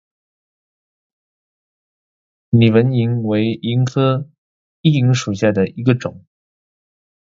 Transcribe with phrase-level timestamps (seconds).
[2.49, 4.31] 拟纹萤为萤科
[4.81, 6.25] 熠萤属下的一个种。